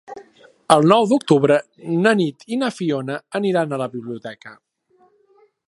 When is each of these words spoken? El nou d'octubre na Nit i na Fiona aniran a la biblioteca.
El 0.75 0.87
nou 0.91 1.03
d'octubre 1.11 1.57
na 2.05 2.13
Nit 2.21 2.47
i 2.55 2.59
na 2.63 2.71
Fiona 2.79 3.19
aniran 3.41 3.77
a 3.77 3.79
la 3.83 3.89
biblioteca. 3.97 4.59